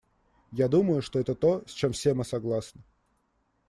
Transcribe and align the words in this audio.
Я 0.51 0.67
думаю, 0.67 1.03
что 1.03 1.19
это 1.19 1.35
то, 1.35 1.63
с 1.67 1.73
чем 1.73 1.91
все 1.93 2.15
мы 2.15 2.25
согласны. 2.25 2.81